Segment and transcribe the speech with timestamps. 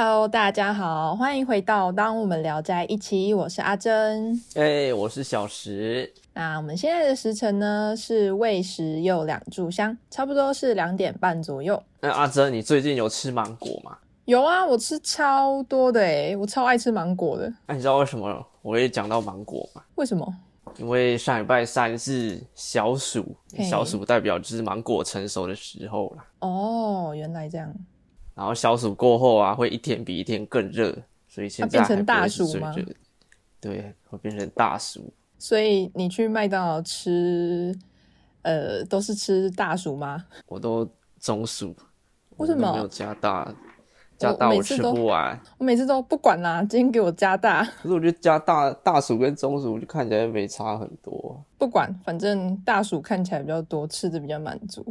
[0.00, 4.40] Hello，大家好，欢迎回到《当我们聊在一起》，我是阿珍。
[4.54, 6.14] 哎，我是小石。
[6.34, 11.82] 那我们现在的时辰呢是未时又两炷香，差不多是两点半左右。
[11.98, 13.98] 那阿珍，你最近有吃芒果吗？
[14.26, 17.52] 有啊，我吃超多的诶，我超爱吃芒果的。
[17.66, 19.82] 那你知道为什么我会讲到芒果吗？
[19.96, 20.32] 为什么？
[20.76, 23.34] 因为上礼拜三是小暑，
[23.68, 26.24] 小暑代表就是芒果成熟的时候了。
[26.38, 27.74] 哦，原来这样。
[28.38, 32.72] 然后小暑过后啊，会一天比一天更热，所以现在变成大暑吗？
[33.60, 35.12] 对，会变成大暑。
[35.40, 37.76] 所以你去麦当劳吃，
[38.42, 40.24] 呃，都是吃大薯吗？
[40.46, 40.88] 我都
[41.18, 41.74] 中薯。
[42.36, 43.52] 为什么没有加大？
[44.16, 45.40] 加大我吃不完。
[45.58, 47.64] 我每次都不管啦，今天给我加大。
[47.82, 51.44] 可是我觉得加大大薯跟中薯就看起来没差很多。
[51.58, 54.86] 不管，反正大薯看起来比较多，吃的比较满足。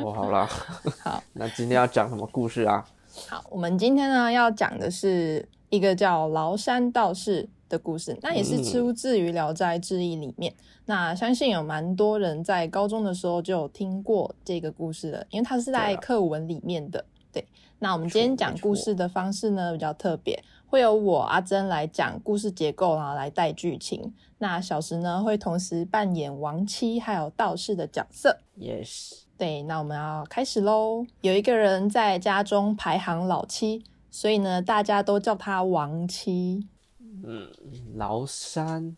[0.00, 0.46] 哦，好啦，
[1.04, 2.86] 好， 那今天要讲什么故事啊？
[3.28, 10.54] 好，我们今天呢要讲的是一个叫崂山道士的故事，那也是出自于《聊斋志异》里面。
[10.86, 17.04] 那相信有蛮多人在高中的时候就有听过这个故事了，因为它是在课文里面的。
[17.30, 17.46] 对，
[17.78, 24.12] 那我们今天讲故事的方式呢比较特别，会有我阿珍来讲故事结构，然后来带剧情。
[24.38, 28.38] 那小石呢会同时扮演亡妻还有道士的角色。
[28.58, 29.20] Yes。
[29.42, 31.04] 对，那我们要开始喽。
[31.20, 36.68] 有一个人在家中排行老七，所以呢，大家都叫他王七。
[37.00, 37.50] 嗯，
[37.96, 38.96] 崂山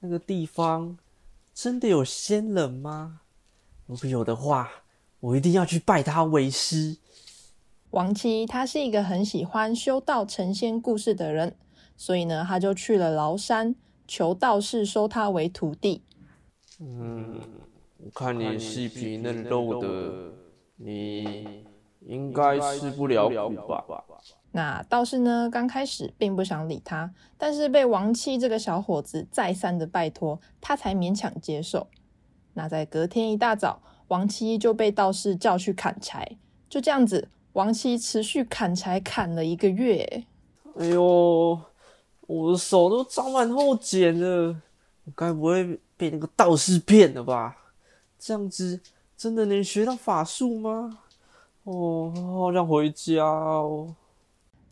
[0.00, 0.96] 那个地方
[1.52, 3.20] 真的有仙人吗？
[3.84, 4.66] 如果有的话，
[5.20, 6.96] 我一定要去拜他为师。
[7.90, 11.54] 王七他是一个很喜欢修道成仙故事的人，
[11.98, 13.76] 所以呢，他就去了崂山
[14.08, 16.02] 求道士收他为徒弟。
[16.80, 17.42] 嗯。
[18.06, 20.32] 我看你细皮嫩肉的，
[20.76, 21.64] 你
[22.02, 23.84] 应该吃不了苦吧？
[24.52, 25.50] 那道士呢？
[25.50, 31.88] 刚开始并不想理他，但是被王七这个小伙子再三的拜托，他才勉强接受。
[32.54, 36.38] 那在隔天一大早，王七就被道士叫去砍柴。
[36.68, 40.24] 就这样子，王七持续砍柴砍了一个月。
[40.78, 41.60] 哎呦，
[42.28, 44.56] 我的手都长满厚茧了，
[45.06, 47.56] 我该不会被那个道士骗了吧？
[48.26, 48.80] 这样子
[49.16, 50.98] 真的能学到法术吗？
[51.62, 53.94] 哦，好想回家哦。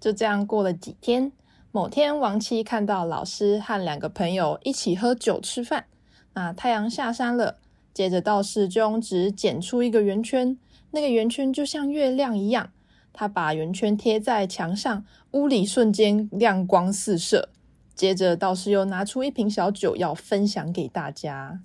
[0.00, 1.30] 就这样过了几天，
[1.70, 5.86] 某天王七看到老师和两个朋友一起喝酒吃饭。
[6.32, 7.58] 那太阳下山了，
[7.92, 10.58] 接着道士就用纸剪出一个圆圈，
[10.90, 12.72] 那个圆圈就像月亮一样。
[13.12, 17.50] 他把圆圈贴在墙上，屋里瞬间亮光四射。
[17.94, 21.60] 接着道士又拿出一瓶小酒要分享给大家。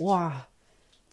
[0.00, 0.48] 哇！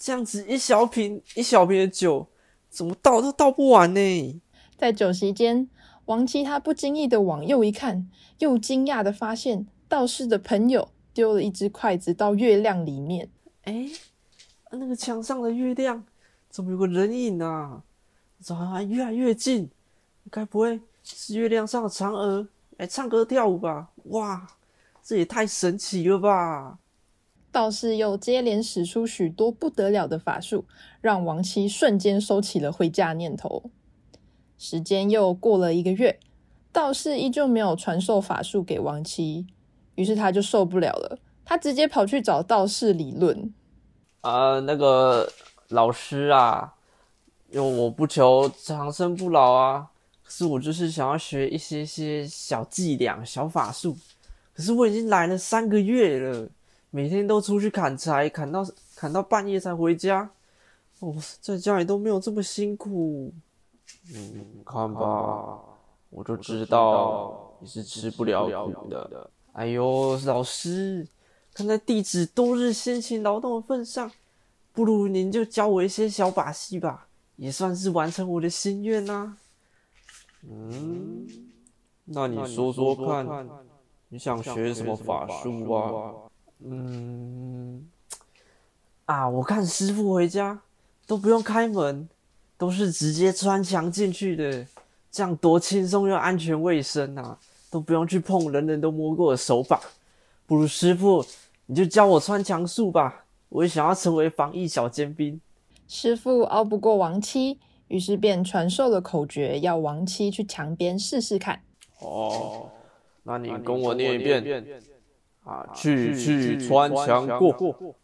[0.03, 2.27] 这样子一小瓶一小瓶的酒，
[2.69, 4.41] 怎么倒都倒不完呢？
[4.77, 5.69] 在酒席间，
[6.07, 8.09] 王七他不经意的往右一看，
[8.39, 13.29] 又惊讶的发现道士的朋友丢了一只筷子到月亮里面。
[13.63, 13.89] 哎，
[14.71, 16.03] 那个墙上的月亮
[16.49, 17.81] 怎么有个人影啊？
[18.41, 19.71] 怎么还越来越近？
[20.29, 23.89] 该不会是月亮上的嫦娥来唱歌跳舞吧？
[24.07, 24.45] 哇，
[25.01, 26.77] 这也太神奇了吧！
[27.53, 30.65] 道士又接连使出许多不得了的法术，
[30.99, 33.69] 让王七瞬间收起了回家念头。
[34.57, 36.19] 时间又过了一个月，
[36.71, 39.45] 道士依旧没有传授法术给王七，
[39.93, 43.53] 于是他就受不了了，他直接跑去找道士理论。
[44.21, 45.31] 啊，那个
[45.69, 46.73] 老师啊，
[47.51, 49.89] 因为我不求长生不老啊，
[50.23, 53.95] 可是我就是想要学一些些小伎俩、小法术，
[54.55, 56.49] 可是我已经来了三个月了。
[56.95, 58.63] 每天都出去砍柴，砍到
[58.95, 60.29] 砍到半夜才回家。
[60.99, 63.33] 哦，在家里都没有这么辛苦。
[64.13, 65.59] 嗯，看吧，
[66.11, 69.27] 我就知道你是吃不了苦的。
[69.53, 71.07] 哎呦，老师，
[71.51, 74.11] 看在弟子多日辛勤劳动的份上，
[74.71, 77.07] 不如您就教我一些小把戏吧，
[77.37, 79.35] 也算是完成我的心愿呐。
[80.43, 81.27] 嗯，
[82.05, 83.49] 那你说说看，
[84.09, 86.22] 你想学什么法术啊？
[86.65, 87.85] 嗯，
[89.05, 90.61] 啊，我看师傅回家
[91.05, 92.07] 都不用开门，
[92.57, 94.65] 都是直接穿墙进去的，
[95.11, 97.37] 这样多轻松又安全卫生啊，
[97.69, 99.79] 都不用去碰人人都摸过的手把。
[100.45, 101.25] 不如师傅
[101.65, 105.39] 你就教我穿墙术吧，我也想要成为防疫小尖兵。
[105.87, 111.61] 师傅熬不过王妻，于是便传授了口诀，要王妻去墙边试试看。
[111.99, 112.69] 哦，
[113.23, 114.65] 那你跟我念一遍。
[115.43, 117.95] 啊，去去穿墙过，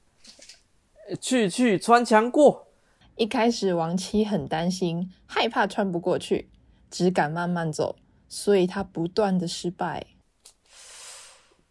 [1.22, 2.68] 去去穿墙过。
[3.16, 6.50] 一开始王七很担心，害怕穿不过去，
[6.90, 7.96] 只敢慢慢走。
[8.28, 10.06] 所以他不断的失败。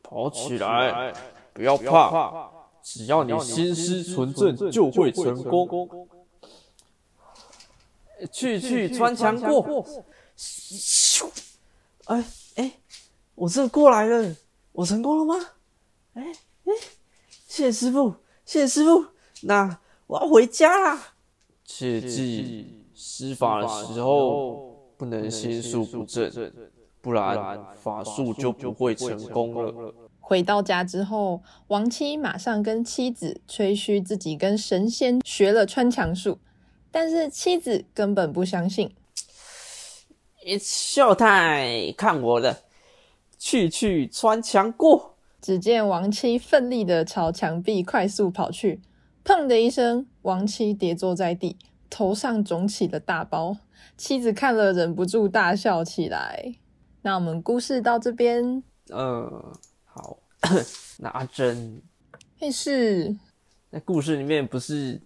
[0.03, 1.13] 跑起来，
[1.53, 2.51] 不要怕，
[2.83, 6.09] 只要你心思纯正，就会成功。
[8.33, 9.87] 去去穿墙过，
[10.37, 11.31] 咻！
[12.07, 12.25] 哎
[12.57, 12.73] 哎，
[13.37, 14.35] 我这过来了，
[14.73, 15.35] 我成功了吗？
[16.19, 16.25] 哎
[16.65, 16.73] 哎，
[17.47, 18.13] 谢谢师傅，
[18.45, 19.07] 谢谢师傅。
[19.43, 19.79] 那
[20.09, 21.15] 我要回家啦。
[21.65, 26.53] 切记，施法的时候不能心术不正，
[27.01, 29.95] 不然法术就不会成功了。
[30.19, 36.41] 回到家之后，王七马上跟妻子吹嘘自己跟神仙学了穿墙术。
[36.91, 38.93] 但是妻子根本不相信。
[40.45, 42.65] It's show time，看我的，
[43.39, 45.18] 去去穿墙过。
[45.41, 48.81] 只见王七奋力的朝墙壁快速跑去，
[49.25, 51.57] 砰的一声，王七跌坐在地，
[51.89, 53.57] 头上肿起了大包。
[53.97, 56.55] 妻子看了忍不住大笑起来。
[57.03, 59.53] 那我们故事到这边，嗯，
[59.85, 60.19] 好。
[60.99, 61.83] 那阿珍，
[62.39, 63.17] 嘿是，
[63.71, 65.01] 那故事里面不是？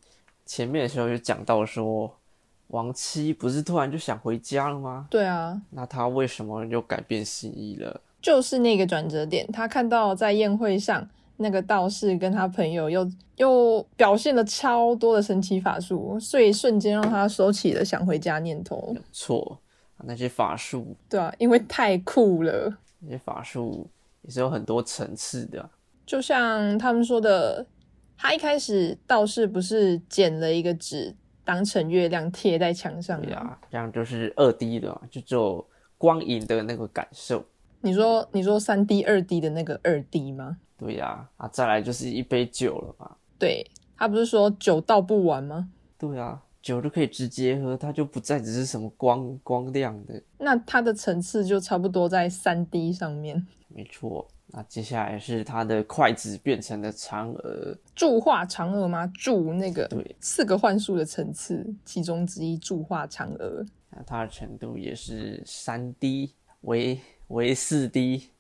[0.45, 2.19] 前面的时候有讲到说，
[2.67, 5.07] 王七不是突然就想回家了吗？
[5.09, 8.01] 对啊，那他为什么又改变心意了？
[8.23, 18.97] 就是那个转折点，他看到在宴会上那个道士跟他朋友又又表现了超多的神奇法术，所以瞬间让他收起了想回家念头。
[19.13, 19.59] 错，
[20.05, 22.73] 那些法术，对啊，因为太酷了。
[23.01, 23.87] 那些法术
[24.23, 25.69] 也是有很多层次的，
[26.07, 27.67] 就像他们说的。
[28.15, 31.13] 他一开始道士不是剪了一个纸
[31.45, 33.59] 当成月亮贴在墙上吗？
[33.69, 35.67] 这样就是二 D 的，就只有
[35.99, 37.45] 光影的那个感受。
[37.83, 40.57] 你说你说三 D 二 D 的那个二 D 吗？
[40.79, 43.17] 对呀，啊，再来就是一杯酒了嘛。
[43.39, 45.69] 对他不是说酒倒不完吗？
[45.99, 50.23] 对啊，酒就可以直接喝，它就不再只是什么光光亮的。
[50.39, 53.47] 那它的层次就差不多在三 D 上面。
[53.69, 54.29] 没错。
[54.55, 59.07] 那接下来是它的筷子变成了嫦娥，铸化嫦娥吗？
[59.15, 63.65] 铸那个对四个幻术的层次其中之一，铸化嫦娥。
[63.91, 67.01] 那它的程度也是三 D 为
[67.33, 68.31] 为四 D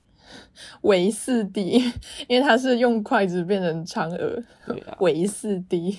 [0.83, 1.93] 为四 D，
[2.29, 4.43] 因为它是用筷子变成嫦娥，
[5.01, 5.99] 为四 D。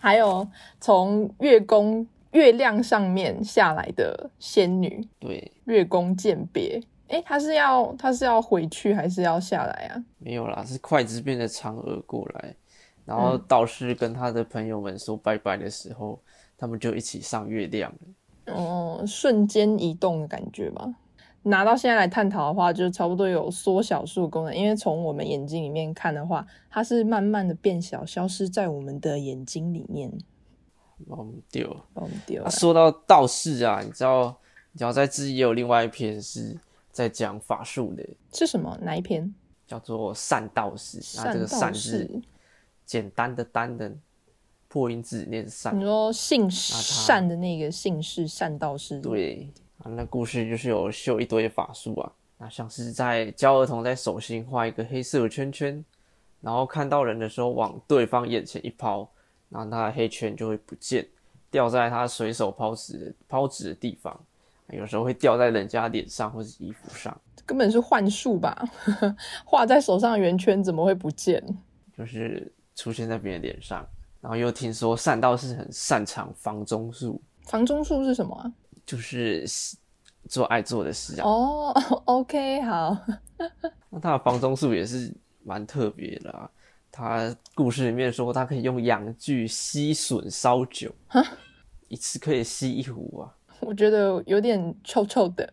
[0.00, 0.46] 还有
[0.80, 6.82] 从月宫月亮上面下来的仙女，对月宫鉴别。
[7.08, 10.04] 哎，他是要他是要回去还是要下来啊？
[10.18, 12.54] 没有啦，是筷子变成嫦娥过来，
[13.04, 16.20] 然后道士跟他的朋友们说拜拜的时候，
[16.58, 18.54] 他们就一起上月亮了。
[18.54, 20.92] 哦，瞬间移动的感觉吧。
[21.46, 30.12] 拿到现在来探讨的话，就差不多有缩小术功能，因为从我们眼睛里面看的话，它是慢慢的变小，消失在我们的眼睛里面。
[31.06, 32.48] 忘掉，忘掉。
[32.50, 34.36] 说到道士啊，你知道，
[34.72, 36.58] 你知道在自己也有另外一篇是。
[36.96, 38.02] 在讲法术的
[38.32, 38.74] 是什么？
[38.80, 39.34] 哪一篇？
[39.66, 40.98] 叫做善道士。
[41.18, 42.08] 那这个善是
[42.86, 43.94] 简单的单的
[44.66, 45.78] 破音字念善。
[45.78, 48.98] 你说姓善的那个姓氏善道士。
[49.02, 49.52] 对
[49.86, 52.12] 啊，那故事就是有秀一堆法术啊。
[52.38, 55.82] 那像是在教儿童在手心画一个黑色的圈圈，
[56.40, 59.08] 然后看到人的时候往对方眼前一抛，
[59.48, 61.06] 然后他的黑圈就会不见，
[61.52, 64.18] 掉在他随手抛纸抛纸的地方。
[64.70, 67.16] 有时候会掉在人家脸上或者衣服上，
[67.46, 68.68] 根本是幻术吧？
[69.46, 71.40] 画在手上的圆圈怎么会不见？
[71.96, 73.86] 就是出现在别人脸上。
[74.20, 77.22] 然后又听说善道士很擅长房中术。
[77.44, 78.52] 房中术是什么啊？
[78.86, 79.44] 就是
[80.28, 81.24] 做爱做的事啊。
[81.26, 81.72] 哦，
[82.06, 82.96] OK，好。
[83.90, 85.12] 那他的房中术也是
[85.44, 86.50] 蛮特别的啊。
[86.90, 90.94] 他故事里面说，他可以用阳具吸吮烧酒，
[91.88, 93.34] 一次可以吸一壶啊。
[93.60, 95.52] 我觉得有点臭臭的，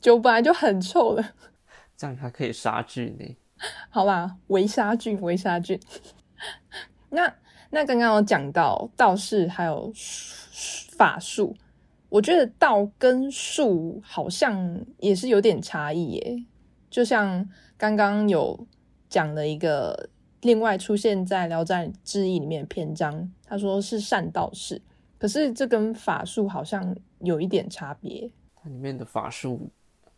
[0.00, 1.34] 酒本来就很臭了，
[1.96, 3.36] 这样还可以杀菌呢。
[3.90, 5.78] 好吧，微杀菌，微杀菌。
[7.10, 7.34] 那
[7.70, 9.92] 那刚刚有讲到道士还有
[10.96, 11.54] 法术，
[12.08, 16.44] 我觉得道跟术好像也是有点差异耶。
[16.88, 17.46] 就像
[17.76, 18.66] 刚刚有
[19.08, 20.08] 讲了一个
[20.42, 24.80] 另外出现在《聊斋志异》里面的篇章，他说是善道士。
[25.18, 29.68] 可是这跟法术好像有一点差别，它里面的法术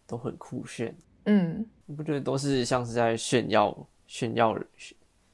[0.06, 3.74] 都很酷炫，嗯，你不觉得都是像是在炫耀、
[4.06, 4.58] 炫耀，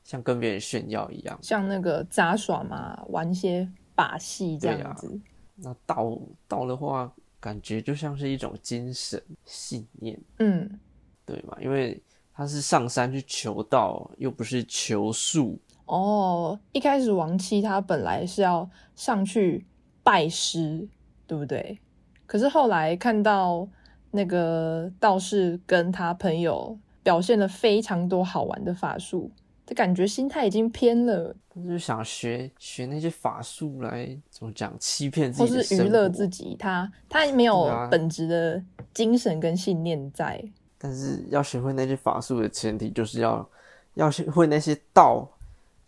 [0.05, 5.19] 像跟别人炫耀一样，像那个杂耍嘛，玩一些把戏这样子。
[5.57, 6.19] 那道
[6.49, 10.81] 道的话，感觉就像是一种精神信念，嗯，
[11.25, 11.57] 对嘛？
[11.61, 15.59] 因为他是上山去求道，又不是求术。
[15.87, 19.67] 哦，一开始王七他本来是要上去
[20.03, 20.89] 拜师，
[21.27, 21.79] 对不对？
[22.27, 23.69] 可是后来看到
[24.11, 29.31] 那个道士跟他朋友表现了非常多好玩的法术，
[29.67, 36.55] 这感觉心态已经偏了，他就想学学那些法术来怎么讲欺骗自或己或是娱乐自己。
[36.59, 40.43] 他他没有本质的精神跟信念在。
[40.77, 43.49] 但是要学会那些法术的前提，就是要
[43.95, 45.27] 要学会那些道，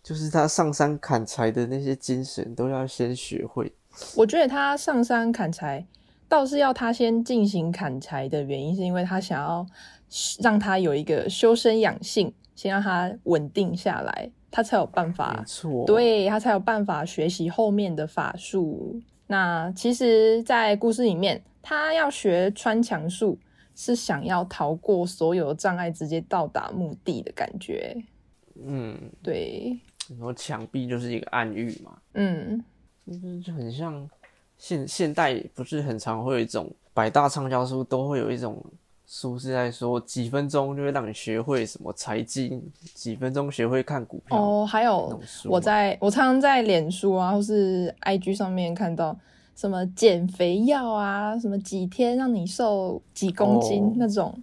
[0.02, 3.70] 就是他上山砍柴的那些精神，都要先学会。
[4.14, 5.86] 我觉得他上山砍柴，
[6.26, 9.66] 倒是要他先进行砍柴的原因，是因为他想要
[10.40, 15.44] 让他有一个修身养性，先让他稳定下来，他才有办法
[15.86, 19.00] 对他才有办法学习后面的法术。
[19.28, 23.38] 那其实，在故事里面，他要学穿墙术，
[23.74, 27.96] 是想要逃过所有障碍，直接到达目的的感觉。
[28.64, 32.64] 嗯，对，然后墙壁就是一个暗喻嘛，嗯，
[33.06, 34.08] 就是就很像
[34.56, 38.64] 现现代不是很常会有一种百大畅销书都会有一种
[39.06, 42.60] 书是在说几分钟就会让你学会什么财经，
[42.94, 49.16] 几分钟学会看股票哦，还有我在我常常在脸书啊，或是 IG 上面看到
[49.54, 54.42] 什么减肥药啊，什么几天让你瘦几公斤、哦那种。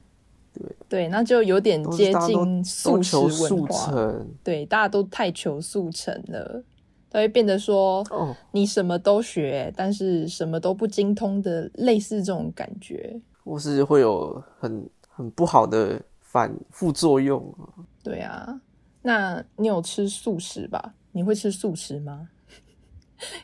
[0.54, 3.92] 对对，那就有点接近速文化。
[3.92, 6.64] 成对，大家都太求速成了，
[7.10, 13.20] 都会变得说哦，你什么都学，但是什么都不精通的，类似这种感觉。
[13.44, 17.84] 或是会有很很不好的反副作用啊。
[18.04, 18.60] 对啊，
[19.02, 20.94] 那你有吃素食吧？
[21.12, 22.30] 你会吃素食吗？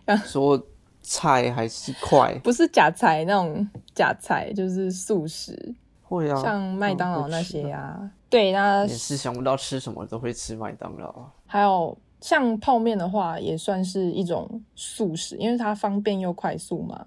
[0.26, 0.62] 说
[1.02, 8.12] 菜还是快，不是假菜那种假菜，就是素食，会啊，像麦当劳那些会吃啊。
[8.30, 11.30] 对，那也是想不到吃什么都会吃麦当劳。
[11.46, 17.06] 还有像泡面的话，也算是一种素食，因为它方便又快速嘛。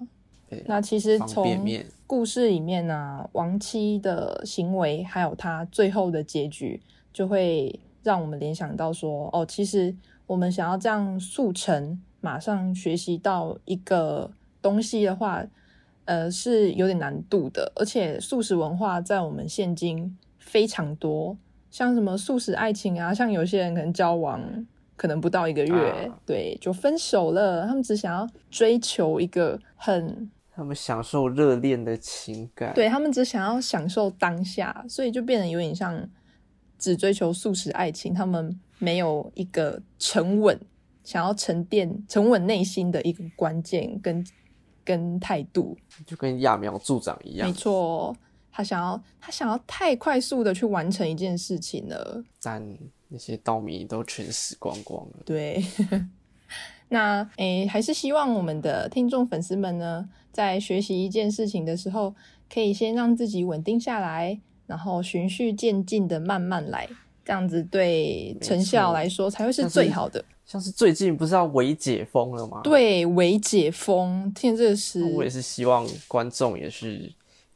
[0.52, 1.66] 对那其实从
[2.06, 6.80] 故事里面呢、亡妻的行为，还有他最后的结局，
[7.12, 9.94] 就会让我们联想到说，哦，其实
[10.26, 14.30] 我们想要这样速成，马上学习到一个
[14.60, 15.42] 东西的话，
[16.04, 17.72] 呃，是有点难度的。
[17.76, 21.36] 而且素食文化在我们现今非常多，
[21.70, 24.66] 像什么素食爱情啊，像有些人可能交往
[24.96, 27.66] 可能不到一个月，啊对，就分手了。
[27.66, 30.30] 他们只想要追求一个很
[30.62, 36.08] 他们享受热恋的情感，对他们只想要享受当下，所以就变得有点像
[36.78, 40.56] 只追求素食爱情，他们没有一个沉稳、
[41.02, 44.24] 想要沉淀、沉稳内心的一个关键跟
[44.84, 45.76] 跟态度。
[46.06, 48.16] 就跟揠苗助长一样没，错，
[48.52, 52.22] 他想要他想要太快速的去完成一件事情了。
[52.40, 52.64] 但
[53.08, 55.22] 那些稻米都全死光光了。
[55.26, 55.60] 对，
[56.92, 62.14] 那诶，还是希望我们的听众粉丝们呢，在学习一件事情的时候，
[62.52, 66.86] 可以先让自己稳定下来，然后循序渐进的慢慢来，
[67.24, 70.22] 这样子对成效来说才会是最好的。
[70.44, 77.10] 像是最近不是要微解封了吗？，对，微解封，听这个诗，我也是希望观众也是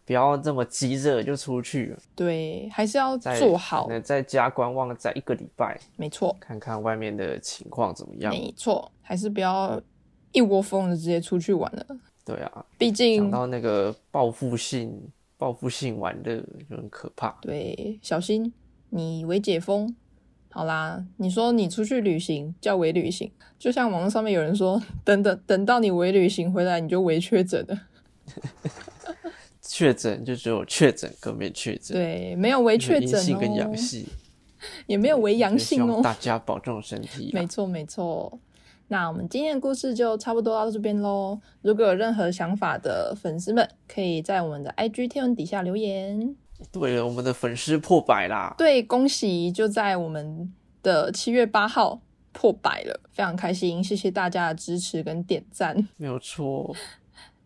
[0.07, 8.33] 不要这么急着就出去了，对，还是要做好可，能在家观望在一个礼拜，没错，看看外面的情况怎么样。
[8.33, 9.83] 没错，还是不要
[10.31, 11.85] 一窝蜂的直接出去玩了，
[12.25, 14.97] 对啊，毕想竟到那个报复性、
[15.37, 16.37] 报复性玩乐
[16.71, 17.37] 就很可怕。
[17.43, 18.55] 对，小心
[18.91, 19.95] 你为解封。
[20.51, 27.79] 好啦，你说你出去旅行叫伪旅行，就像网络上面有人说，等等等到你伪旅行回来，你就伪确诊了。
[29.69, 34.07] 确诊就只有确诊跟没确诊，对，没有为确诊阴性跟哦阳，性，
[34.87, 36.01] 也没有为阳性哦。
[36.03, 37.41] 大家保重身体啦。
[37.41, 38.39] 没错，没错。
[38.89, 41.39] 那我们今天的故事就差不多到这边喽。
[41.63, 46.37] 如果有任何想法的粉丝们，可以在我们的 IG 贴文底下留言。
[46.71, 52.01] 对了，我们的粉丝破百啦，对，恭喜就在我们的七月八号
[52.33, 55.87] 破百了，非常开心，谢谢大家的支持跟点赞。
[55.97, 56.73] 没有错，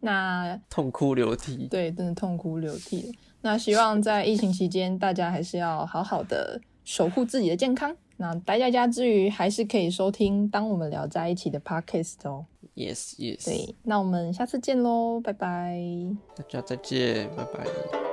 [0.00, 1.68] 那痛哭流涕。
[1.70, 3.16] 对，真的痛哭流涕。
[3.42, 7.96] 那希望在疫情期间，大家还是要好好的守护自己的健康。
[8.16, 12.44] 那待在家之余，还是可以收听《当我们聊在一起》的 Podcast 哦。
[12.74, 13.44] Yes, yes。
[13.46, 15.80] 对，那我们下次见喽，拜拜。
[16.36, 18.09] 大家再见，拜拜。